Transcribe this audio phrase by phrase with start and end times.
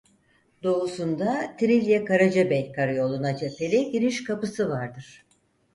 [0.63, 5.25] Doğusunda Tirilye-Karacabey karayoluna cepheli giriş kapısı vardır.